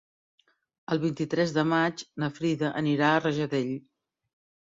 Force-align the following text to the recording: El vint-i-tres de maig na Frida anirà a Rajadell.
El 0.95 1.01
vint-i-tres 1.01 1.51
de 1.57 1.65
maig 1.73 2.03
na 2.23 2.29
Frida 2.39 2.73
anirà 2.81 3.09
a 3.09 3.19
Rajadell. 3.27 3.71